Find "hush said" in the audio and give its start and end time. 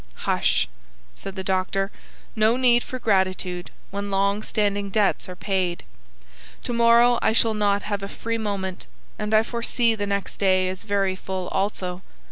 0.25-1.35